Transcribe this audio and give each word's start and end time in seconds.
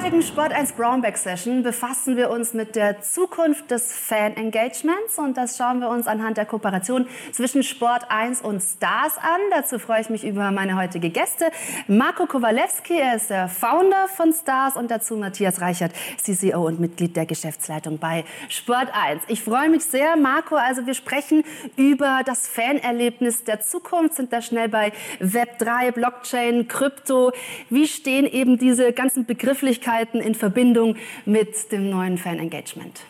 heutigen 0.00 0.22
Sport 0.22 0.52
1 0.52 0.72
Brownback 0.72 1.18
Session 1.18 1.62
befassen 1.62 2.16
wir 2.16 2.30
uns 2.30 2.54
mit 2.54 2.74
der 2.74 3.02
Zukunft 3.02 3.70
des 3.70 3.92
Fan-Engagements 3.92 5.18
und 5.18 5.36
das 5.36 5.58
schauen 5.58 5.80
wir 5.80 5.90
uns 5.90 6.06
anhand 6.06 6.38
der 6.38 6.46
Kooperation 6.46 7.06
zwischen 7.32 7.62
Sport 7.62 8.06
1 8.08 8.40
und 8.40 8.62
Stars 8.62 9.18
an. 9.18 9.40
Dazu 9.50 9.78
freue 9.78 10.00
ich 10.00 10.08
mich 10.08 10.24
über 10.24 10.52
meine 10.52 10.76
heutige 10.76 11.10
Gäste. 11.10 11.50
Marco 11.86 12.24
Kowalewski, 12.24 12.98
er 12.98 13.16
ist 13.16 13.28
der 13.28 13.48
Founder 13.48 14.08
von 14.08 14.32
Stars 14.32 14.76
und 14.76 14.90
dazu 14.90 15.16
Matthias 15.16 15.60
Reichert, 15.60 15.92
CCO 16.16 16.66
und 16.66 16.80
Mitglied 16.80 17.14
der 17.14 17.26
Geschäftsleitung 17.26 17.98
bei 17.98 18.24
Sport 18.48 18.88
1. 18.94 19.24
Ich 19.28 19.42
freue 19.42 19.68
mich 19.68 19.84
sehr, 19.84 20.16
Marco. 20.16 20.56
Also 20.56 20.86
wir 20.86 20.94
sprechen 20.94 21.44
über 21.76 22.22
das 22.24 22.48
Fanerlebnis 22.48 23.44
der 23.44 23.60
Zukunft, 23.60 24.14
sind 24.14 24.32
da 24.32 24.40
schnell 24.40 24.70
bei 24.70 24.92
Web 25.18 25.58
3, 25.58 25.90
Blockchain, 25.90 26.68
Krypto. 26.68 27.32
Wie 27.68 27.86
stehen 27.86 28.24
eben 28.24 28.56
diese 28.56 28.94
ganzen 28.94 29.26
Begrifflichkeiten 29.26 29.89
in 30.20 30.34
Verbindung 30.34 30.96
mit 31.24 31.72
dem 31.72 31.90
neuen 31.90 32.18
Fan-Engagement? 32.18 33.00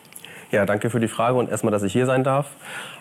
Ja, 0.50 0.66
danke 0.66 0.90
für 0.90 0.98
die 0.98 1.08
Frage 1.08 1.38
und 1.38 1.48
erstmal, 1.48 1.70
dass 1.70 1.84
ich 1.84 1.92
hier 1.92 2.06
sein 2.06 2.24
darf. 2.24 2.46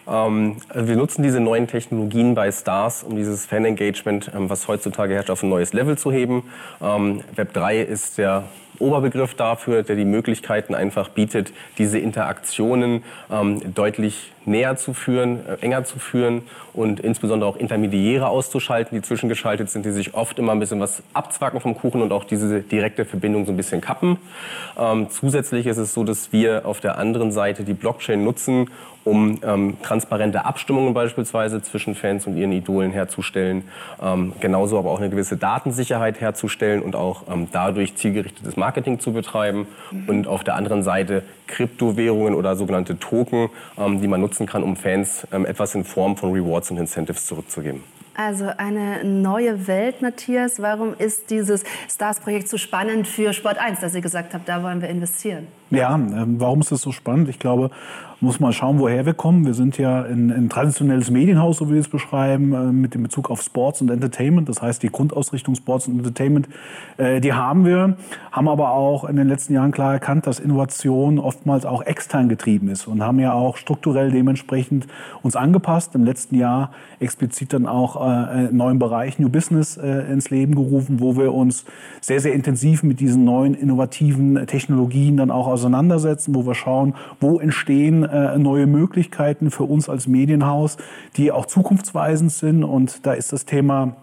Ähm, 0.08 0.58
wir 0.74 0.96
nutzen 0.96 1.24
diese 1.24 1.40
neuen 1.40 1.68
Technologien 1.68 2.36
bei 2.36 2.52
Stars, 2.52 3.04
um 3.04 3.16
dieses 3.16 3.46
Fan-Engagement, 3.48 4.32
ähm, 4.36 4.50
was 4.50 4.68
heutzutage 4.68 5.16
herrscht, 5.16 5.32
auf 5.32 5.42
ein 5.42 5.50
neues 5.50 5.74
Level 5.74 5.98
zu 5.98 6.12
heben. 6.12 6.44
Ähm, 6.82 7.22
Web 7.36 7.54
3 7.54 7.82
ist 7.82 8.20
der 8.20 8.44
Oberbegriff 8.80 9.36
dafür, 9.36 9.84
der 9.84 9.96
die 9.96 10.06
Möglichkeiten 10.06 10.76
einfach 10.76 11.10
bietet, 11.10 11.52
diese 11.78 12.00
Interaktionen 12.00 13.04
ähm, 13.32 13.74
deutlich 13.74 14.32
näher 14.46 14.76
zu 14.76 14.94
führen, 14.94 15.46
äh, 15.48 15.58
enger 15.62 15.84
zu 15.84 16.00
führen 16.00 16.44
und 16.74 17.00
insbesondere 17.00 17.50
auch 17.50 17.58
Intermediäre 17.58 18.28
auszuschalten, 18.28 18.98
die 18.98 19.02
zwischengeschaltet 19.02 19.70
sind, 19.70 19.86
die 19.86 19.92
sich 19.92 20.14
oft 20.14 20.40
immer 20.40 20.52
ein 20.52 20.60
bisschen 20.60 20.80
was 20.80 21.04
abzwacken 21.14 21.60
vom 21.60 21.78
Kuchen 21.78 22.02
und 22.02 22.12
auch 22.12 22.24
diese 22.24 22.62
direkte 22.62 23.06
Verbindung 23.06 23.46
so 23.46 23.52
ein 23.52 23.58
bisschen 23.58 23.82
kappen. 23.82 24.18
Ähm, 24.78 25.10
zusätzlich 25.10 25.68
ist 25.68 25.78
es 25.78 25.94
so, 25.94 26.04
dass 26.04 26.32
wir 26.32 26.66
auf 26.66 26.80
der 26.80 26.98
anderen 26.98 27.32
Seite 27.32 27.64
die 27.64 27.74
Blockchain 27.74 28.24
nutzen, 28.24 28.70
um 29.06 29.40
ähm, 29.44 29.78
transparente 29.82 30.46
Abstimmungen 30.46 30.94
beispielsweise 30.94 31.62
zwischen 31.62 31.96
Fans 31.96 32.28
und 32.28 32.38
ihren 32.38 32.52
Idolen 32.52 32.92
herzustellen, 32.92 33.64
ähm, 34.02 34.34
genauso 34.40 34.78
aber 34.78 34.92
auch 34.92 35.00
eine 35.00 35.10
gewisse 35.10 35.38
Datensicherheit 35.38 36.20
herzustellen 36.20 36.82
und 36.82 36.96
auch 36.96 37.24
ähm, 37.32 37.48
dadurch 37.52 37.96
zielgerichtetes 37.96 38.58
Marketing 38.58 38.69
zu 39.00 39.14
betreiben 39.14 39.68
und 40.08 40.28
auf 40.28 40.44
der 40.44 40.56
anderen 40.56 40.84
Seite 40.84 41.24
Kryptowährungen 41.48 42.36
oder 42.36 42.56
sogenannte 42.56 43.00
Token, 43.00 43.50
ähm, 43.78 44.02
die 44.02 44.08
man 44.08 44.22
nutzen 44.22 44.46
kann, 44.46 44.64
um 44.64 44.76
Fans 44.76 45.28
ähm, 45.32 45.46
etwas 45.46 45.76
in 45.76 45.84
Form 45.84 46.18
von 46.18 46.32
Rewards 46.32 46.72
und 46.72 46.78
Incentives 46.78 47.26
zurückzugeben. 47.26 47.84
Also 48.16 48.50
eine 48.58 49.06
neue 49.06 49.68
Welt, 49.68 50.02
Matthias. 50.02 50.62
Warum 50.62 50.94
ist 50.98 51.30
dieses 51.30 51.64
Stars-Projekt 51.90 52.50
so 52.50 52.58
spannend 52.58 53.08
für 53.08 53.32
Sport 53.32 53.58
1, 53.58 53.80
dass 53.80 53.96
ihr 53.96 54.02
gesagt 54.02 54.34
habt, 54.34 54.50
da 54.50 54.62
wollen 54.62 54.82
wir 54.82 54.90
investieren? 54.90 55.48
Ja, 55.70 55.96
ähm, 55.96 56.36
warum 56.38 56.60
ist 56.60 56.72
das 56.72 56.82
so 56.82 56.92
spannend? 56.92 57.30
Ich 57.30 57.40
glaube, 57.40 57.72
muss 58.22 58.40
mal 58.40 58.52
schauen, 58.52 58.80
woher 58.80 59.06
wir 59.06 59.14
kommen. 59.14 59.46
Wir 59.46 59.54
sind 59.54 59.78
ja 59.78 60.04
ein, 60.04 60.50
traditionelles 60.50 61.10
Medienhaus, 61.10 61.58
so 61.58 61.70
wie 61.70 61.74
wir 61.74 61.80
es 61.80 61.88
beschreiben, 61.88 62.54
äh, 62.54 62.72
mit 62.72 62.94
dem 62.94 63.04
Bezug 63.04 63.30
auf 63.30 63.42
Sports 63.42 63.82
und 63.82 63.90
Entertainment. 63.90 64.50
Das 64.50 64.62
heißt, 64.62 64.84
die 64.84 64.90
Grundausrichtung 64.90 65.56
Sports 65.56 65.88
und 65.88 65.98
Entertainment, 65.98 66.50
äh, 66.98 67.22
die 67.22 67.32
haben 67.32 67.66
wir, 67.66 67.96
haben 68.32 68.50
aber 68.50 68.72
auch 68.72 69.06
in 69.06 69.16
den 69.16 69.28
letzten 69.28 69.54
Jahren 69.54 69.72
klar 69.72 69.94
erkannt, 69.94 70.28
dass 70.28 70.40
Innovation 70.40 71.18
oftmals 71.18 71.66
auch 71.66 71.82
extern 71.84 72.28
getrieben 72.28 72.68
ist 72.70 72.88
und 72.88 73.02
haben 73.02 73.20
ja 73.20 73.32
auch 73.34 73.56
strukturell 73.56 74.12
dementsprechend 74.12 74.88
uns 75.22 75.36
angepasst. 75.38 75.96
Im 75.96 76.04
letzten 76.04 76.36
Jahr 76.36 76.72
explizit 77.00 77.54
dann 77.54 77.68
auch 77.68 77.96
äh, 77.96 78.00
einen 78.00 78.58
neuen 78.58 78.80
Bereich 78.80 79.20
New 79.20 79.30
Business 79.30 79.78
äh, 79.78 80.12
ins 80.12 80.30
Leben 80.30 80.56
gerufen, 80.56 81.00
wo 81.00 81.16
wir 81.16 81.34
uns 81.34 81.64
sehr, 82.02 82.20
sehr 82.20 82.34
intensiv 82.34 82.84
mit 82.84 83.00
diesen 83.00 83.24
neuen 83.24 83.54
innovativen 83.54 84.46
Technologien 84.46 85.16
dann 85.16 85.32
auch 85.32 85.48
auseinandersetzen, 85.48 86.36
wo 86.36 86.46
wir 86.46 86.56
schauen, 86.56 86.96
wo 87.22 87.40
entstehen 87.40 88.09
äh, 88.12 88.38
neue 88.38 88.68
Möglichkeiten 88.68 89.52
für 89.52 89.64
uns 89.64 89.90
als 89.90 90.08
Medienhaus, 90.08 90.78
die 91.18 91.32
auch 91.32 91.46
zukunftsweisend 91.46 92.32
sind. 92.32 92.64
Und 92.64 93.06
da 93.06 93.14
ist 93.14 93.34
das 93.34 93.46
Thema 93.46 93.96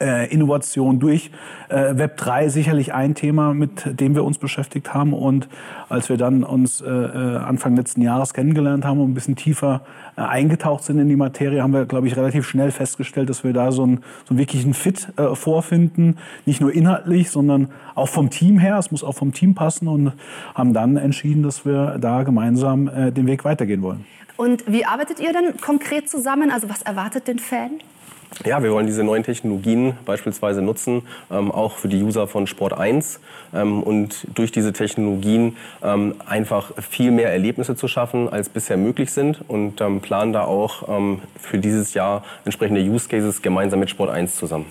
Innovation 0.00 0.98
durch 0.98 1.30
äh, 1.68 1.96
Web 1.96 2.16
3 2.16 2.48
sicherlich 2.48 2.92
ein 2.92 3.14
Thema, 3.14 3.54
mit 3.54 4.00
dem 4.00 4.14
wir 4.14 4.24
uns 4.24 4.38
beschäftigt 4.38 4.94
haben. 4.94 5.12
Und 5.12 5.48
als 5.88 6.08
wir 6.08 6.16
dann 6.16 6.44
uns 6.44 6.80
äh, 6.80 6.88
äh 6.88 7.36
Anfang 7.36 7.76
letzten 7.76 8.02
Jahres 8.02 8.34
kennengelernt 8.34 8.84
haben 8.84 9.00
und 9.00 9.10
ein 9.10 9.14
bisschen 9.14 9.36
tiefer 9.36 9.82
äh, 10.16 10.22
eingetaucht 10.22 10.84
sind 10.84 10.98
in 10.98 11.08
die 11.08 11.16
Materie, 11.16 11.62
haben 11.62 11.72
wir, 11.72 11.84
glaube 11.86 12.06
ich, 12.06 12.16
relativ 12.16 12.46
schnell 12.46 12.70
festgestellt, 12.70 13.30
dass 13.30 13.44
wir 13.44 13.52
da 13.52 13.70
so 13.70 13.84
einen, 13.84 13.98
so 14.24 14.30
einen 14.30 14.38
wirklichen 14.38 14.74
Fit 14.74 15.08
äh, 15.16 15.34
vorfinden. 15.34 16.18
Nicht 16.46 16.60
nur 16.60 16.72
inhaltlich, 16.72 17.30
sondern 17.30 17.68
auch 17.94 18.08
vom 18.08 18.30
Team 18.30 18.58
her. 18.58 18.78
Es 18.78 18.90
muss 18.90 19.04
auch 19.04 19.14
vom 19.14 19.32
Team 19.32 19.54
passen 19.54 19.88
und 19.88 20.12
haben 20.54 20.72
dann 20.72 20.96
entschieden, 20.96 21.42
dass 21.42 21.64
wir 21.64 21.98
da 22.00 22.22
gemeinsam 22.22 22.90
den 23.14 23.26
Weg 23.26 23.44
weitergehen 23.44 23.82
wollen. 23.82 24.04
Und 24.36 24.64
wie 24.66 24.84
arbeitet 24.84 25.20
ihr 25.20 25.32
denn 25.32 25.56
konkret 25.60 26.08
zusammen? 26.08 26.50
Also 26.50 26.68
was 26.68 26.82
erwartet 26.82 27.28
den 27.28 27.38
Fan? 27.38 27.72
Ja, 28.44 28.62
wir 28.62 28.72
wollen 28.72 28.86
diese 28.86 29.04
neuen 29.04 29.22
Technologien 29.22 29.94
beispielsweise 30.04 30.62
nutzen, 30.62 31.02
ähm, 31.30 31.52
auch 31.52 31.76
für 31.76 31.88
die 31.88 32.02
User 32.02 32.26
von 32.26 32.46
Sport 32.46 32.72
1 32.72 33.20
ähm, 33.54 33.82
und 33.82 34.26
durch 34.34 34.50
diese 34.50 34.72
Technologien 34.72 35.56
ähm, 35.82 36.14
einfach 36.26 36.72
viel 36.82 37.10
mehr 37.10 37.30
Erlebnisse 37.30 37.76
zu 37.76 37.88
schaffen, 37.88 38.28
als 38.28 38.48
bisher 38.48 38.76
möglich 38.76 39.12
sind 39.12 39.42
und 39.48 39.80
ähm, 39.80 40.00
planen 40.00 40.32
da 40.32 40.44
auch 40.44 40.88
ähm, 40.88 41.20
für 41.38 41.58
dieses 41.58 41.94
Jahr 41.94 42.24
entsprechende 42.44 42.80
Use 42.80 43.08
Cases 43.08 43.42
gemeinsam 43.42 43.80
mit 43.80 43.90
Sport 43.90 44.10
1 44.10 44.36
zusammen. 44.36 44.66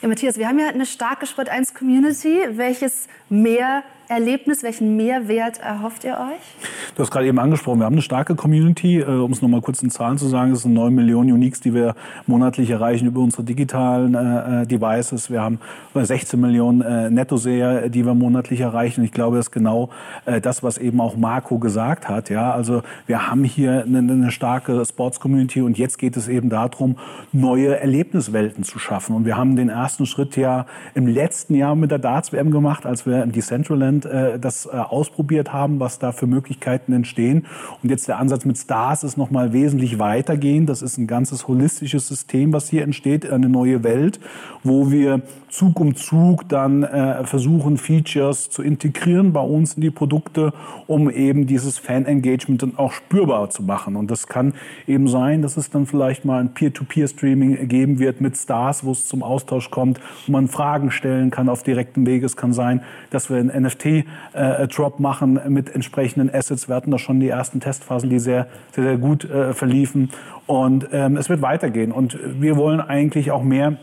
Ja, 0.00 0.08
Matthias, 0.08 0.38
wir 0.38 0.48
haben 0.48 0.58
ja 0.58 0.68
eine 0.68 0.86
starke 0.86 1.26
Sport 1.26 1.48
1 1.48 1.74
Community. 1.74 2.40
Welches 2.52 3.08
mehr 3.28 3.82
Erlebnis, 4.08 4.62
welchen 4.62 4.96
Mehrwert 4.96 5.60
erhofft 5.60 6.04
ihr 6.04 6.12
euch? 6.12 6.66
Du 6.94 7.02
hast 7.02 7.10
gerade 7.10 7.26
eben 7.26 7.38
angesprochen, 7.38 7.78
wir 7.80 7.86
haben 7.86 7.94
eine 7.94 8.02
starke 8.02 8.34
Community. 8.34 9.00
Äh, 9.00 9.04
um 9.04 9.32
es 9.32 9.40
noch 9.40 9.48
mal 9.48 9.60
kurz 9.60 9.82
in 9.82 9.90
Zahlen 9.90 10.18
zu 10.18 10.26
sagen, 10.26 10.52
es 10.52 10.62
sind 10.62 10.74
9 10.74 10.94
Millionen 10.94 11.32
Uniques, 11.32 11.60
die 11.60 11.72
wir 11.72 11.94
monatlich 12.26 12.70
erreichen 12.70 13.06
über 13.06 13.20
unsere 13.20 13.44
digitalen 13.44 14.14
äh, 14.14 14.62
äh 14.62 14.66
Devices. 14.66 15.30
Wir 15.30 15.42
haben 15.42 15.60
16 15.94 16.40
Millionen 16.40 16.80
äh, 16.80 17.10
Nettoseher, 17.10 17.88
die 17.88 18.04
wir 18.04 18.14
monatlich 18.14 18.60
erreichen. 18.60 19.00
Und 19.00 19.06
ich 19.06 19.12
glaube, 19.12 19.36
das 19.36 19.46
ist 19.46 19.52
genau 19.52 19.90
äh, 20.26 20.40
das, 20.40 20.62
was 20.62 20.78
eben 20.78 21.00
auch 21.00 21.16
Marco 21.16 21.58
gesagt 21.58 22.08
hat. 22.08 22.28
Ja, 22.28 22.52
also 22.52 22.82
wir 23.06 23.28
haben 23.28 23.44
hier 23.44 23.84
eine, 23.84 23.98
eine 23.98 24.30
starke 24.30 24.84
Sports-Community 24.84 25.62
und 25.62 25.78
jetzt 25.78 25.98
geht 25.98 26.16
es 26.16 26.28
eben 26.28 26.50
darum, 26.50 26.96
neue 27.32 27.78
Erlebniswelten 27.78 28.64
zu 28.64 28.78
schaffen. 28.78 29.14
Und 29.14 29.24
wir 29.24 29.36
haben 29.36 29.56
den 29.56 29.68
ersten 29.68 30.06
Schritt 30.06 30.36
ja 30.36 30.66
im 30.94 31.06
letzten 31.06 31.54
Jahr 31.54 31.74
mit 31.76 31.90
der 31.90 31.98
Darts-WM 31.98 32.50
gemacht, 32.50 32.86
als 32.86 33.06
wir 33.06 33.22
im 33.22 33.32
Decentraland 33.32 33.91
Deutschland 34.00 34.04
äh, 34.06 34.38
das 34.38 34.66
äh, 34.66 34.70
ausprobiert 34.70 35.52
haben, 35.52 35.80
was 35.80 35.98
da 35.98 36.12
für 36.12 36.26
Möglichkeiten 36.26 36.92
entstehen. 36.92 37.46
Und 37.82 37.90
jetzt 37.90 38.08
der 38.08 38.18
Ansatz 38.18 38.44
mit 38.44 38.58
Stars 38.58 39.04
ist 39.04 39.16
noch 39.16 39.30
mal 39.30 39.52
wesentlich 39.52 39.98
weitergehend. 39.98 40.68
Das 40.68 40.82
ist 40.82 40.98
ein 40.98 41.06
ganzes 41.06 41.48
holistisches 41.48 42.08
System, 42.08 42.52
was 42.52 42.68
hier 42.68 42.82
entsteht, 42.82 43.30
eine 43.30 43.48
neue 43.48 43.84
Welt, 43.84 44.20
wo 44.62 44.90
wir 44.90 45.22
Zug 45.52 45.80
um 45.80 45.94
Zug 45.94 46.48
dann 46.48 46.82
äh, 46.82 47.24
versuchen, 47.24 47.76
Features 47.76 48.48
zu 48.48 48.62
integrieren 48.62 49.34
bei 49.34 49.42
uns 49.42 49.74
in 49.74 49.82
die 49.82 49.90
Produkte, 49.90 50.54
um 50.86 51.10
eben 51.10 51.46
dieses 51.46 51.78
Fan-Engagement 51.78 52.62
dann 52.62 52.78
auch 52.78 52.92
spürbar 52.92 53.50
zu 53.50 53.62
machen. 53.62 53.96
Und 53.96 54.10
das 54.10 54.28
kann 54.28 54.54
eben 54.86 55.08
sein, 55.08 55.42
dass 55.42 55.58
es 55.58 55.68
dann 55.68 55.86
vielleicht 55.86 56.24
mal 56.24 56.40
ein 56.40 56.54
Peer-to-Peer-Streaming 56.54 57.68
geben 57.68 57.98
wird 57.98 58.22
mit 58.22 58.36
Stars, 58.38 58.84
wo 58.84 58.92
es 58.92 59.06
zum 59.06 59.22
Austausch 59.22 59.70
kommt, 59.70 60.00
wo 60.26 60.32
man 60.32 60.48
Fragen 60.48 60.90
stellen 60.90 61.30
kann 61.30 61.50
auf 61.50 61.62
direktem 61.62 62.06
Weg. 62.06 62.22
Es 62.22 62.36
kann 62.36 62.54
sein, 62.54 62.82
dass 63.10 63.28
wir 63.28 63.36
ein 63.36 63.50
NFT-Drop 63.82 64.98
äh, 64.98 65.02
machen 65.02 65.40
mit 65.48 65.74
entsprechenden 65.74 66.32
Assets. 66.32 66.68
Wir 66.68 66.76
hatten 66.76 66.90
da 66.90 66.98
schon 66.98 67.20
die 67.20 67.28
ersten 67.28 67.60
Testphasen, 67.60 68.10
die 68.10 68.18
sehr, 68.18 68.46
sehr, 68.72 68.84
sehr 68.84 68.98
gut 68.98 69.24
äh, 69.24 69.54
verliefen. 69.54 70.10
Und 70.46 70.88
ähm, 70.92 71.16
es 71.16 71.28
wird 71.28 71.42
weitergehen. 71.42 71.92
Und 71.92 72.18
wir 72.40 72.56
wollen 72.56 72.80
eigentlich 72.80 73.30
auch 73.30 73.42
mehr 73.42 73.76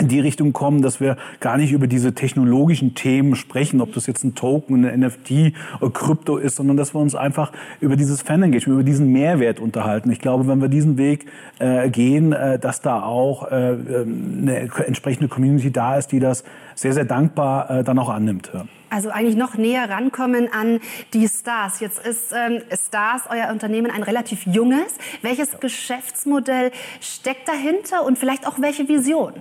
in 0.00 0.08
die 0.08 0.20
Richtung 0.20 0.52
kommen, 0.52 0.82
dass 0.82 1.00
wir 1.00 1.16
gar 1.40 1.56
nicht 1.56 1.72
über 1.72 1.86
diese 1.86 2.14
technologischen 2.14 2.94
Themen 2.94 3.34
sprechen, 3.34 3.80
ob 3.80 3.92
das 3.94 4.06
jetzt 4.06 4.24
ein 4.24 4.34
Token, 4.34 4.84
ein 4.84 5.00
NFT 5.00 5.54
oder 5.80 5.90
Krypto 5.90 6.36
ist, 6.36 6.56
sondern 6.56 6.76
dass 6.76 6.94
wir 6.94 7.00
uns 7.00 7.14
einfach 7.14 7.52
über 7.80 7.96
dieses 7.96 8.22
Fan-Engagement, 8.22 8.80
über 8.80 8.84
diesen 8.84 9.12
Mehrwert 9.12 9.60
unterhalten. 9.60 10.10
Ich 10.10 10.20
glaube, 10.20 10.46
wenn 10.46 10.60
wir 10.60 10.68
diesen 10.68 10.98
Weg 10.98 11.26
äh, 11.58 11.90
gehen, 11.90 12.32
äh, 12.32 12.58
dass 12.58 12.80
da 12.80 13.02
auch 13.02 13.50
äh, 13.50 13.72
ähm, 13.72 14.38
eine 14.42 14.70
entsprechende 14.86 15.28
Community 15.28 15.70
da 15.70 15.96
ist, 15.96 16.12
die 16.12 16.20
das 16.20 16.44
sehr, 16.74 16.92
sehr 16.92 17.04
dankbar 17.04 17.70
äh, 17.70 17.84
dann 17.84 17.98
auch 17.98 18.08
annimmt. 18.08 18.50
Ja. 18.54 18.66
Also 18.90 19.10
eigentlich 19.10 19.36
noch 19.36 19.54
näher 19.54 19.90
rankommen 19.90 20.48
an 20.52 20.80
die 21.12 21.28
Stars. 21.28 21.80
Jetzt 21.80 21.98
ist 22.06 22.32
ähm, 22.32 22.62
Stars, 22.72 23.22
euer 23.28 23.50
Unternehmen, 23.52 23.90
ein 23.90 24.02
relativ 24.02 24.46
junges. 24.46 24.94
Welches 25.22 25.60
Geschäftsmodell 25.60 26.70
steckt 27.00 27.48
dahinter 27.48 28.04
und 28.04 28.18
vielleicht 28.18 28.46
auch 28.46 28.60
welche 28.60 28.88
Vision? 28.88 29.34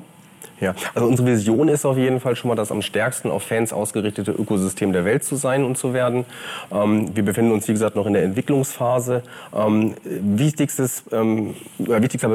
Ja, 0.60 0.74
also 0.96 1.08
unsere 1.08 1.28
Vision 1.28 1.68
ist 1.68 1.86
auf 1.86 1.98
jeden 1.98 2.20
Fall 2.20 2.36
schon 2.36 2.50
mal 2.50 2.56
das 2.56 2.72
am 2.72 2.82
stärksten 2.82 3.30
auf 3.30 3.44
Fans 3.44 3.74
ausgerichtete 3.74 4.32
Ökosystem 4.32 4.92
der 4.92 5.06
Welt 5.06 5.24
zu 5.24 5.36
sein 5.36 5.64
und 5.64 5.78
zu 5.78 5.94
werden. 5.94 6.26
Ähm, 6.72 7.16
wir 7.16 7.24
befinden 7.24 7.52
uns, 7.52 7.68
wie 7.68 7.74
gesagt, 7.74 7.96
noch 7.96 8.08
in 8.08 8.14
der 8.14 8.24
Entwicklungsphase. 8.24 9.22
Ähm, 9.56 9.94
wichtigstes, 10.04 11.04
ähm, 11.12 11.54
wichtigster 11.78 12.32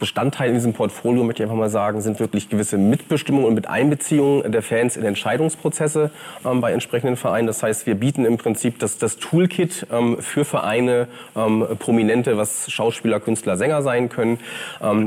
Bestandteil 0.00 0.48
in 0.48 0.54
diesem 0.54 0.72
Portfolio, 0.72 1.24
möchte 1.24 1.42
ich 1.42 1.44
einfach 1.44 1.58
mal 1.58 1.68
sagen, 1.68 2.00
sind 2.00 2.20
wirklich 2.20 2.48
gewisse 2.48 2.78
Mitbestimmungen 2.78 3.48
und 3.48 3.54
Miteinbeziehungen 3.54 4.50
der 4.50 4.62
Fans 4.62 4.96
in 4.96 5.04
Entscheidungsprozesse 5.04 6.10
ähm, 6.46 6.62
bei 6.62 6.72
entsprechenden 6.72 7.16
Vereinen. 7.16 7.46
Das 7.46 7.62
heißt, 7.62 7.86
wir 7.86 7.96
bieten 7.96 8.24
im 8.24 8.38
Prinzip 8.38 8.78
das, 8.78 8.96
das 8.96 9.18
Toolkit 9.18 9.86
ähm, 9.92 10.16
für 10.20 10.46
Vereine, 10.46 11.06
ähm, 11.36 11.66
Prominente, 11.78 12.38
was 12.38 12.70
Schauspieler, 12.70 13.20
Künstler, 13.20 13.58
Sänger 13.58 13.82
sein 13.82 14.08
können, 14.08 14.38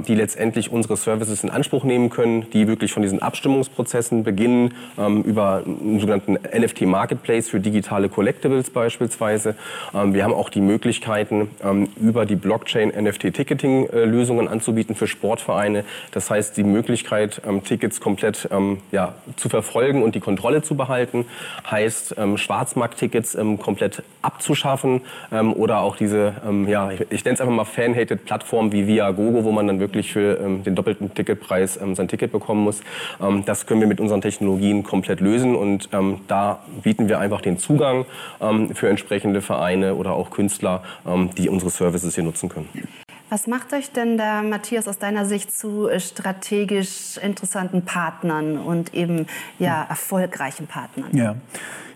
die 0.08 0.16
letztendlich 0.16 0.72
unsere 0.72 0.98
Services 0.98 1.44
in 1.44 1.50
Anspruch 1.50 1.84
nehmen 1.84 2.10
können 2.10 2.15
die 2.54 2.68
wirklich 2.68 2.94
von 2.94 3.04
diesen 3.04 3.22
Abstimmungsprozessen 3.22 4.24
beginnen, 4.24 4.74
ähm, 4.98 5.24
über 5.24 5.64
einen 5.66 6.00
sogenannten 6.00 6.34
NFT-Marketplace 6.34 7.50
für 7.50 7.60
digitale 7.60 8.10
Collectibles 8.10 8.70
beispielsweise. 8.70 9.56
Ähm, 9.94 10.14
wir 10.14 10.24
haben 10.24 10.34
auch 10.34 10.50
die 10.50 10.62
Möglichkeiten, 10.62 11.50
ähm, 11.64 11.90
über 12.00 12.26
die 12.26 12.36
Blockchain 12.36 12.90
NFT-Ticketing-Lösungen 12.90 14.48
anzubieten 14.48 14.96
für 14.96 15.08
Sportvereine. 15.08 15.84
Das 16.12 16.30
heißt, 16.30 16.58
die 16.58 16.64
Möglichkeit, 16.64 17.42
ähm, 17.48 17.64
Tickets 17.64 18.00
komplett 18.00 18.48
ähm, 18.52 18.80
ja, 18.92 19.16
zu 19.36 19.50
verfolgen 19.50 20.04
und 20.04 20.16
die 20.16 20.20
Kontrolle 20.20 20.62
zu 20.62 20.76
behalten, 20.76 21.26
heißt 21.70 22.16
ähm, 22.18 22.38
Schwarzmarkt-Tickets 22.38 23.38
komplett 23.60 24.04
abzuschaffen 24.22 25.02
oder 25.56 25.80
auch 25.80 25.98
diese, 25.98 26.34
ja, 26.68 26.92
ich, 26.92 27.02
ich 27.10 27.26
nenne 27.26 27.36
es 27.36 27.42
einfach 27.42 27.54
mal 27.54 27.66
fan-hated 27.66 28.26
Plattformen 28.26 28.72
wie 28.72 28.88
Viagogo, 28.88 29.44
wo 29.44 29.52
man 29.52 29.68
dann 29.68 29.80
wirklich 29.80 30.14
für 30.14 30.36
den 30.36 30.76
doppelten 30.76 31.14
Ticketpreis 31.14 31.80
sein 31.94 32.05
Ticket 32.08 32.26
Ticket 32.26 32.32
bekommen 32.32 32.64
muss. 32.64 32.82
Ähm, 33.22 33.44
das 33.46 33.66
können 33.66 33.82
wir 33.82 33.88
mit 33.88 34.00
unseren 34.00 34.22
Technologien 34.22 34.84
komplett 34.84 35.20
lösen 35.20 35.56
und 35.56 35.90
ähm, 35.92 36.22
da 36.28 36.60
bieten 36.84 37.10
wir 37.10 37.20
einfach 37.20 37.42
den 37.42 37.58
Zugang 37.58 38.06
ähm, 38.42 38.74
für 38.74 38.90
entsprechende 38.90 39.42
Vereine 39.42 39.96
oder 39.96 40.14
auch 40.14 40.30
Künstler, 40.30 40.84
die 41.38 41.50
unsere 41.50 41.72
Services 41.72 42.16
hier 42.16 42.24
nutzen 42.24 42.50
können. 42.50 42.70
Was 43.30 43.48
macht 43.48 43.74
euch 43.74 43.92
denn 43.92 44.18
da, 44.18 44.44
Matthias, 44.44 44.88
aus 44.88 45.00
deiner 45.00 45.26
Sicht 45.26 45.52
zu 45.52 45.88
äh, 45.88 46.00
strategisch 46.00 47.18
interessanten 47.18 47.84
Partnern 47.84 48.58
und 48.58 48.94
eben 48.94 49.26
ja, 49.58 49.84
erfolgreichen 49.84 50.68
Partnern? 50.68 51.10
Ja. 51.16 51.36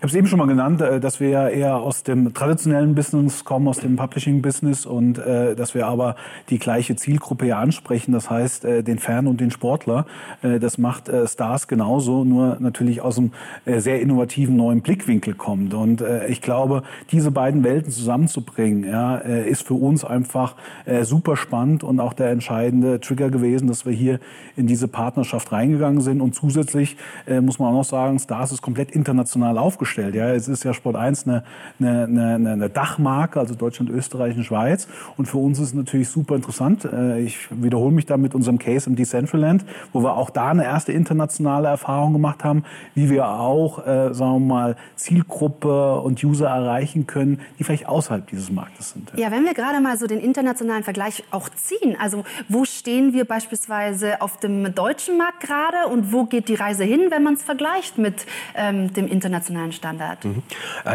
Ich 0.00 0.02
habe 0.02 0.12
es 0.12 0.14
eben 0.14 0.26
schon 0.28 0.38
mal 0.38 0.46
genannt, 0.46 0.80
äh, 0.80 0.98
dass 0.98 1.20
wir 1.20 1.28
ja 1.28 1.48
eher 1.48 1.76
aus 1.76 2.02
dem 2.02 2.32
traditionellen 2.32 2.94
Business 2.94 3.44
kommen, 3.44 3.68
aus 3.68 3.80
dem 3.80 3.96
Publishing-Business 3.96 4.86
und 4.86 5.18
äh, 5.18 5.54
dass 5.54 5.74
wir 5.74 5.86
aber 5.86 6.16
die 6.48 6.58
gleiche 6.58 6.96
Zielgruppe 6.96 7.46
ja 7.46 7.58
ansprechen, 7.58 8.12
das 8.12 8.30
heißt 8.30 8.64
äh, 8.64 8.82
den 8.82 8.98
Fan 8.98 9.26
und 9.26 9.42
den 9.42 9.50
Sportler. 9.50 10.06
Äh, 10.40 10.58
das 10.58 10.78
macht 10.78 11.10
Stars 11.26 11.68
genauso, 11.68 12.24
nur 12.24 12.56
natürlich 12.60 13.02
aus 13.02 13.18
einem 13.18 13.32
sehr 13.66 14.00
innovativen 14.00 14.56
neuen 14.56 14.80
Blickwinkel 14.80 15.34
kommt. 15.34 15.74
Und 15.74 16.02
ich 16.28 16.40
glaube, 16.40 16.82
diese 17.10 17.30
beiden 17.30 17.62
Welten 17.62 17.92
zusammenzubringen, 17.92 18.84
ja, 18.84 19.16
ist 19.16 19.66
für 19.66 19.74
uns 19.74 20.04
einfach 20.04 20.54
äh, 20.86 21.04
super 21.30 21.36
spannend 21.36 21.84
und 21.84 22.00
auch 22.00 22.12
der 22.12 22.30
entscheidende 22.30 22.98
Trigger 22.98 23.30
gewesen, 23.30 23.68
dass 23.68 23.86
wir 23.86 23.92
hier 23.92 24.18
in 24.56 24.66
diese 24.66 24.88
Partnerschaft 24.88 25.52
reingegangen 25.52 26.00
sind. 26.00 26.20
Und 26.20 26.34
zusätzlich 26.34 26.96
äh, 27.28 27.40
muss 27.40 27.60
man 27.60 27.68
auch 27.68 27.78
noch 27.78 27.84
sagen, 27.84 28.18
Stars 28.18 28.50
ist 28.50 28.62
komplett 28.62 28.90
international 28.90 29.56
aufgestellt. 29.58 30.16
Ja, 30.16 30.32
es 30.32 30.48
ist 30.48 30.64
ja 30.64 30.74
Sport 30.74 30.96
1 30.96 31.28
eine, 31.28 31.44
eine, 31.78 32.34
eine, 32.34 32.50
eine 32.50 32.68
Dachmarke, 32.68 33.38
also 33.38 33.54
Deutschland, 33.54 33.90
Österreich 33.90 34.36
und 34.36 34.42
Schweiz. 34.42 34.88
Und 35.16 35.26
für 35.26 35.38
uns 35.38 35.60
ist 35.60 35.68
es 35.68 35.74
natürlich 35.74 36.08
super 36.08 36.34
interessant. 36.34 36.84
Äh, 36.84 37.20
ich 37.20 37.48
wiederhole 37.50 37.92
mich 37.92 38.06
da 38.06 38.16
mit 38.16 38.34
unserem 38.34 38.58
Case 38.58 38.90
im 38.90 38.96
Decentraland, 38.96 39.64
wo 39.92 40.02
wir 40.02 40.16
auch 40.16 40.30
da 40.30 40.50
eine 40.50 40.64
erste 40.64 40.90
internationale 40.90 41.68
Erfahrung 41.68 42.12
gemacht 42.12 42.42
haben, 42.42 42.64
wie 42.94 43.08
wir 43.08 43.28
auch, 43.28 43.86
äh, 43.86 44.12
sagen 44.12 44.32
wir 44.32 44.40
mal, 44.40 44.76
Zielgruppe 44.96 46.00
und 46.00 46.24
User 46.24 46.48
erreichen 46.48 47.06
können, 47.06 47.40
die 47.58 47.64
vielleicht 47.64 47.86
außerhalb 47.86 48.26
dieses 48.26 48.50
Marktes 48.50 48.90
sind. 48.90 49.12
Ja, 49.14 49.30
wenn 49.30 49.44
wir 49.44 49.54
gerade 49.54 49.80
mal 49.80 49.96
so 49.96 50.08
den 50.08 50.18
internationalen 50.18 50.82
Vergleich 50.82 51.09
auch 51.30 51.48
ziehen, 51.48 51.96
also 51.98 52.24
wo 52.48 52.64
stehen 52.64 53.12
wir 53.12 53.24
beispielsweise 53.24 54.20
auf 54.20 54.38
dem 54.38 54.74
deutschen 54.74 55.18
Markt 55.18 55.40
gerade 55.40 55.88
und 55.90 56.12
wo 56.12 56.24
geht 56.24 56.48
die 56.48 56.54
Reise 56.54 56.84
hin, 56.84 57.06
wenn 57.10 57.22
man 57.22 57.34
es 57.34 57.42
vergleicht 57.42 57.98
mit 57.98 58.26
ähm, 58.56 58.92
dem 58.92 59.06
internationalen 59.08 59.72
Standard? 59.72 60.24
Mhm. 60.24 60.42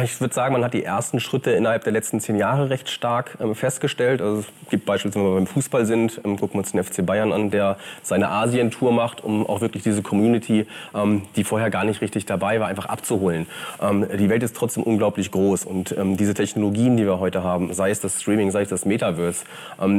Ich 0.04 0.20
würde 0.20 0.34
sagen, 0.34 0.54
man 0.54 0.64
hat 0.64 0.74
die 0.74 0.84
ersten 0.84 1.20
Schritte 1.20 1.52
innerhalb 1.52 1.84
der 1.84 1.94
letzten 1.94 2.20
zehn 2.20 2.36
Jahre 2.36 2.70
recht 2.70 2.90
stark 2.90 3.38
ähm, 3.40 3.56
festgestellt. 3.56 4.22
Also 4.22 4.40
es 4.40 4.70
gibt 4.70 4.86
beispielsweise, 4.86 5.24
wenn 5.24 5.32
wir 5.32 5.36
beim 5.36 5.48
Fußball 5.48 5.86
sind, 5.86 6.22
ähm, 6.24 6.38
gucken 6.38 6.56
wir 6.56 6.60
uns 6.60 6.72
den 6.72 6.84
FC 6.84 7.06
Bayern 7.06 7.32
an, 7.32 7.52
der 7.52 7.78
seine 8.02 8.30
Asien-Tour 8.30 8.92
macht, 8.92 9.24
um 9.24 9.46
auch 9.48 9.62
wirklich 9.62 9.84
diese 9.84 10.02
Community, 10.02 10.68
ähm, 10.94 11.24
die 11.36 11.44
vorher 11.44 11.70
gar 11.70 11.84
nicht 11.84 12.02
richtig 12.02 12.26
dabei 12.26 12.60
war, 12.60 12.68
einfach 12.68 12.86
abzuholen. 12.86 13.48
Ähm, 13.82 14.06
die 14.18 14.30
Welt 14.30 14.44
ist 14.44 14.56
trotzdem 14.56 14.84
unglaublich 14.84 15.32
groß 15.32 15.66
und 15.66 15.96
ähm, 15.98 16.18
diese 16.18 16.34
Technologien, 16.34 16.98
die 16.98 17.06
wir 17.06 17.20
heute 17.20 17.44
haben, 17.44 17.74
sei 17.74 17.90
es 17.92 18.00
das 18.00 18.22
Streaming, 18.22 18.52
sei 18.52 18.62
es 18.62 18.70
das 18.70 18.86
Metaverse, 18.86 19.46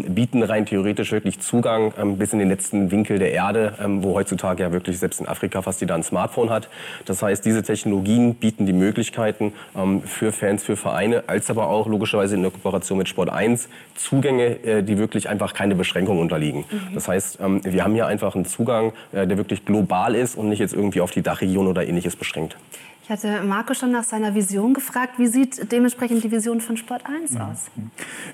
bieten 0.08 0.42
rein 0.42 0.66
theoretisch 0.66 1.12
wirklich 1.12 1.40
Zugang 1.40 1.92
bis 2.18 2.32
in 2.32 2.38
den 2.38 2.48
letzten 2.48 2.90
Winkel 2.90 3.18
der 3.18 3.32
Erde, 3.32 3.74
wo 4.00 4.14
heutzutage 4.14 4.62
ja 4.62 4.72
wirklich 4.72 4.98
selbst 4.98 5.20
in 5.20 5.28
Afrika 5.28 5.62
fast 5.62 5.80
jeder 5.80 5.94
ein 5.94 6.02
Smartphone 6.02 6.50
hat. 6.50 6.68
Das 7.04 7.22
heißt, 7.22 7.44
diese 7.44 7.62
Technologien 7.62 8.34
bieten 8.34 8.66
die 8.66 8.72
Möglichkeiten 8.72 9.52
ähm, 9.76 10.02
für 10.02 10.32
Fans, 10.32 10.64
für 10.64 10.76
Vereine, 10.76 11.24
als 11.26 11.50
aber 11.50 11.68
auch 11.68 11.86
logischerweise 11.86 12.34
in 12.34 12.42
der 12.42 12.50
Kooperation 12.50 12.98
mit 12.98 13.08
Sport 13.08 13.30
1 13.30 13.68
Zugänge, 13.94 14.64
äh, 14.64 14.82
die 14.82 14.98
wirklich 14.98 15.28
einfach 15.28 15.54
keine 15.54 15.74
Beschränkungen 15.74 16.20
unterliegen. 16.20 16.64
Mhm. 16.70 16.94
Das 16.94 17.08
heißt, 17.08 17.38
ähm, 17.40 17.60
wir 17.64 17.84
haben 17.84 17.94
hier 17.94 18.06
einfach 18.06 18.34
einen 18.34 18.44
Zugang, 18.44 18.92
äh, 19.12 19.26
der 19.26 19.36
wirklich 19.36 19.64
global 19.64 20.14
ist 20.14 20.36
und 20.36 20.48
nicht 20.48 20.60
jetzt 20.60 20.74
irgendwie 20.74 21.00
auf 21.00 21.10
die 21.10 21.22
Dachregion 21.22 21.66
oder 21.66 21.86
ähnliches 21.86 22.16
beschränkt. 22.16 22.56
Ich 23.06 23.10
hatte 23.12 23.40
Marco 23.42 23.72
schon 23.72 23.92
nach 23.92 24.02
seiner 24.02 24.34
Vision 24.34 24.74
gefragt. 24.74 25.20
Wie 25.20 25.28
sieht 25.28 25.70
dementsprechend 25.70 26.24
die 26.24 26.32
Vision 26.32 26.60
von 26.60 26.76
Sport 26.76 27.02
1 27.06 27.34
ja. 27.34 27.52
aus? 27.52 27.70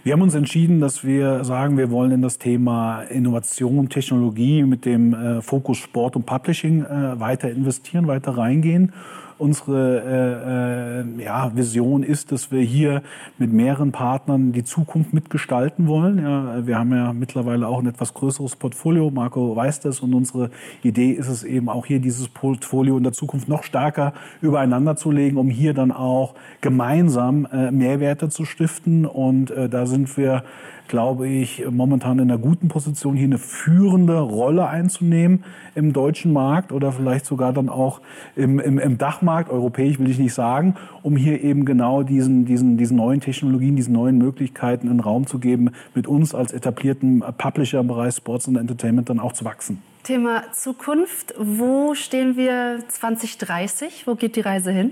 Wir 0.03 0.15
haben 0.15 0.23
uns 0.23 0.35
entschieden, 0.35 0.81
dass 0.81 1.05
wir 1.05 1.45
sagen, 1.45 1.77
wir 1.77 1.91
wollen 1.91 2.11
in 2.11 2.23
das 2.23 2.39
Thema 2.39 3.03
Innovation 3.03 3.79
und 3.79 3.91
Technologie 3.91 4.63
mit 4.63 4.87
dem 4.87 5.13
äh, 5.13 5.43
Fokus 5.43 5.77
Sport 5.77 6.17
und 6.17 6.25
Publishing 6.25 6.87
äh, 6.87 7.21
weiter 7.21 7.51
investieren, 7.51 8.07
weiter 8.07 8.39
reingehen 8.39 8.95
unsere 9.39 11.05
äh, 11.19 11.21
äh, 11.21 11.25
ja, 11.25 11.55
Vision 11.55 12.03
ist, 12.03 12.33
dass 12.33 12.51
wir 12.51 12.61
hier 12.61 13.03
mit 13.39 13.53
mehreren 13.53 13.93
Partnern 13.93 14.53
die 14.53 14.65
Zukunft 14.65 15.13
mitgestalten 15.13 15.87
wollen. 15.87 16.19
Ja, 16.19 16.67
wir 16.67 16.79
haben 16.79 16.93
ja 16.93 17.13
mittlerweile 17.13 17.67
auch 17.67 17.81
ein 17.81 17.87
etwas 17.87 18.15
größeres 18.15 18.57
Portfolio. 18.57 19.11
Marco 19.11 19.55
weiß 19.57 19.81
das 19.81 20.01
und 20.01 20.15
unsere 20.15 20.51
Idee 20.83 21.11
ist 21.11 21.29
es 21.29 21.45
eben 21.45 21.69
auch 21.69 21.87
hier 21.87 22.01
dieses 22.01 22.29
Portfolio 22.29 22.97
in 22.97 23.03
der 23.03 23.13
Zukunft 23.13 23.49
noch 23.49 23.63
stärker 23.63 24.13
übereinander 24.41 24.97
zu 24.97 25.11
legen, 25.11 25.37
um 25.37 25.49
hier 25.49 25.75
dann 25.75 25.93
auch 25.93 26.35
gemeinsam 26.61 27.47
äh, 27.53 27.71
Mehrwerte 27.71 28.29
zu 28.29 28.45
stiften. 28.45 29.07
Und 29.07 29.51
äh, 29.51 29.69
da 29.69 29.87
sind 29.87 30.17
wir 30.17 30.45
glaube 30.89 31.29
ich, 31.29 31.65
momentan 31.71 32.19
in 32.19 32.31
einer 32.31 32.39
guten 32.39 32.69
Position, 32.69 33.17
hier 33.17 33.27
eine 33.27 33.39
führende 33.39 34.19
Rolle 34.19 34.69
einzunehmen 34.69 35.45
im 35.75 35.93
deutschen 35.93 36.33
Markt 36.33 36.73
oder 36.73 36.93
vielleicht 36.93 37.27
sogar 37.27 37.53
dann 37.53 37.69
auch 37.69 38.01
im, 38.37 38.59
im, 38.61 38.79
im 38.79 38.99
Dachmarkt, 38.99 39.51
europäisch 39.51 39.99
will 39.99 40.11
ich 40.11 40.19
nicht 40.19 40.35
sagen, 40.35 40.75
um 41.03 41.17
hier 41.17 41.43
eben 41.43 41.65
genau 41.65 42.03
diesen, 42.03 42.45
diesen, 42.45 42.77
diesen 42.77 42.97
neuen 42.97 43.21
Technologien, 43.21 43.77
diesen 43.77 43.95
neuen 43.95 44.19
Möglichkeiten 44.19 44.89
einen 44.89 45.01
Raum 45.01 45.27
zu 45.27 45.39
geben, 45.39 45.71
mit 45.95 46.07
uns 46.07 46.35
als 46.35 46.53
etablierten 46.53 47.25
Publisher 47.39 47.81
im 47.81 47.89
Bereich 47.89 48.15
Sports 48.15 48.49
und 48.49 48.57
Entertainment 48.57 49.09
dann 49.09 49.21
auch 49.21 49.33
zu 49.33 49.45
wachsen. 49.45 49.83
Thema 50.03 50.43
Zukunft. 50.53 51.35
Wo 51.39 51.95
stehen 51.95 52.37
wir 52.37 52.81
2030? 52.89 54.07
Wo 54.07 54.15
geht 54.17 54.37
die 54.37 54.41
Reise 54.41 54.73
hin? 54.73 54.91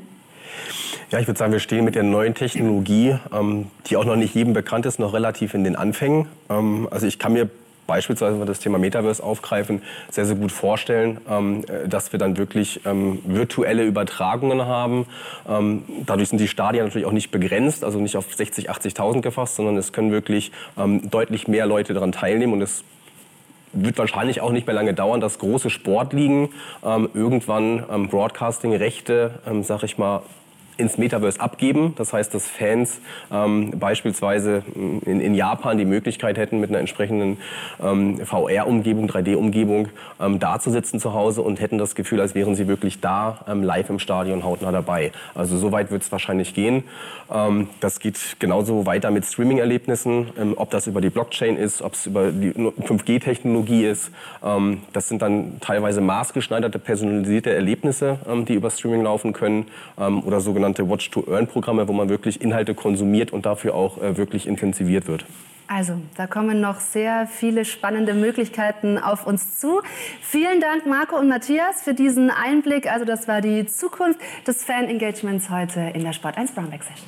Ja, 1.11 1.19
ich 1.19 1.26
würde 1.26 1.38
sagen, 1.38 1.52
wir 1.52 1.59
stehen 1.59 1.85
mit 1.85 1.95
der 1.95 2.04
neuen 2.04 2.35
Technologie, 2.35 3.16
ähm, 3.33 3.66
die 3.87 3.97
auch 3.97 4.04
noch 4.04 4.16
nicht 4.16 4.35
jedem 4.35 4.52
bekannt 4.52 4.87
ist, 4.87 4.99
noch 4.99 5.12
relativ 5.12 5.54
in 5.54 5.64
den 5.64 5.76
Anfängen. 5.76 6.26
Ähm, 6.49 6.88
also 6.90 7.07
ich 7.07 7.19
kann 7.19 7.33
mir 7.33 7.49
beispielsweise, 7.90 8.35
wenn 8.35 8.42
wir 8.42 8.47
das 8.47 8.61
Thema 8.61 8.78
Metaverse 8.78 9.21
aufgreifen, 9.21 9.83
sehr, 10.11 10.25
sehr 10.25 10.37
gut 10.37 10.52
vorstellen, 10.52 11.19
ähm, 11.28 11.64
dass 11.88 12.12
wir 12.12 12.21
dann 12.21 12.37
wirklich 12.37 12.83
ähm, 12.87 13.19
virtuelle 13.25 13.85
Übertragungen 13.85 14.64
haben. 14.64 15.07
Ähm, 15.49 15.83
dadurch 16.07 16.28
sind 16.28 16.38
die 16.38 16.47
Stadien 16.47 16.85
natürlich 16.85 17.07
auch 17.07 17.12
nicht 17.12 17.33
begrenzt, 17.33 17.83
also 17.83 17.99
nicht 17.99 18.16
auf 18.16 18.33
60, 18.33 18.71
80.000 18.71 19.23
gefasst, 19.23 19.57
sondern 19.57 19.76
es 19.76 19.92
können 19.92 20.12
wirklich 20.12 20.52
ähm, 20.78 21.11
deutlich 21.11 21.49
mehr 21.49 21.66
Leute 21.66 21.92
daran 21.92 22.12
teilnehmen 22.12 22.52
und 22.52 22.62
es 22.62 22.85
wird 23.73 23.99
wahrscheinlich 23.99 24.41
auch 24.41 24.50
nicht 24.50 24.67
mehr 24.67 24.75
lange 24.75 24.95
dauern, 24.95 25.21
dass 25.21 25.39
große 25.39 25.71
Sportligen 25.71 26.50
ähm, 26.85 27.09
irgendwann 27.15 27.85
ähm, 27.91 28.09
Broadcasting-Rechte, 28.09 29.41
ähm, 29.47 29.62
sag 29.62 29.83
ich 29.83 29.99
mal, 29.99 30.23
ins 30.80 30.99
Metaverse 30.99 31.40
abgeben. 31.40 31.94
Das 31.96 32.12
heißt, 32.12 32.34
dass 32.34 32.46
Fans 32.46 33.00
ähm, 33.32 33.72
beispielsweise 33.78 34.62
in, 34.75 35.20
in, 35.20 35.34
Japan 35.34 35.78
die 35.78 35.84
Möglichkeit 35.84 36.38
hätten, 36.38 36.60
mit 36.60 36.70
einer 36.70 36.78
entsprechenden 36.78 37.38
ähm, 37.82 38.18
VR-Umgebung, 38.25 39.08
3D-Umgebung 39.08 39.88
ähm, 40.20 40.38
da 40.38 40.58
zu 40.58 40.70
sitzen 40.70 40.99
zu 40.99 41.14
Hause 41.14 41.42
und 41.42 41.60
hätten 41.60 41.78
das 41.78 41.94
Gefühl, 41.94 42.20
als 42.20 42.34
wären 42.34 42.54
sie 42.56 42.66
wirklich 42.66 43.00
da 43.00 43.44
ähm, 43.49 43.62
live 43.62 43.90
im 43.90 43.99
Stadion 43.99 44.44
hautnah 44.44 44.72
dabei. 44.72 45.12
Also 45.34 45.56
so 45.56 45.72
weit 45.72 45.90
wird 45.90 46.02
es 46.02 46.10
wahrscheinlich 46.10 46.54
gehen. 46.54 46.84
Ähm, 47.32 47.68
das 47.80 48.00
geht 48.00 48.18
genauso 48.38 48.87
weiter 48.87 49.10
mit 49.10 49.25
Streaming-Erlebnissen, 49.25 50.28
ähm, 50.38 50.54
ob 50.56 50.70
das 50.70 50.87
über 50.87 51.00
die 51.00 51.10
Blockchain 51.10 51.56
ist, 51.56 51.82
ob 51.82 51.94
es 51.94 52.06
über 52.06 52.32
die 52.32 52.52
5G-Technologie 52.52 53.84
ist. 53.84 54.10
das 54.92 55.08
sind 55.08 55.22
dann 55.22 55.60
teilweise 55.60 56.00
maßgeschneiderte, 56.00 56.78
personalisierte 56.78 57.50
Erlebnisse, 57.50 58.18
die 58.49 58.54
über 58.54 58.70
Streaming 58.70 59.02
laufen 59.02 59.32
können 59.32 59.66
oder 59.96 60.40
sogenannte 60.40 60.70
Watch-to-Earn-Programme, 60.79 61.89
wo 61.89 61.93
man 61.93 62.09
wirklich 62.09 62.41
Inhalte 62.41 62.75
konsumiert 62.75 63.33
und 63.33 63.47
dafür 63.47 63.75
auch 63.75 64.00
äh, 64.00 64.17
wirklich 64.17 64.47
intensiviert 64.47 65.07
wird. 65.07 65.25
Also, 65.73 66.00
da 66.17 66.27
kommen 66.27 66.61
noch 66.61 66.81
sehr 66.81 67.29
viele 67.29 67.65
spannende 67.65 68.12
Möglichkeiten 68.12 68.99
auf 68.99 69.25
uns 69.25 69.61
zu. 69.61 69.83
Vielen 70.21 70.61
Dank, 70.61 70.85
Marco 70.85 71.17
und 71.17 71.29
Matthias, 71.29 71.83
für 71.83 71.95
diesen 71.95 72.29
Einblick. 72.31 72.91
Also, 72.91 73.05
das 73.05 73.29
war 73.29 73.41
die 73.41 73.67
Zukunft 73.67 74.19
des 74.49 74.65
Fan-Engagements 74.65 75.49
heute 75.49 75.93
in 75.95 76.03
der 76.03 76.12
Sport 76.12 76.39
1 76.39 76.53
Brownback 76.53 76.83
Session. 76.83 77.07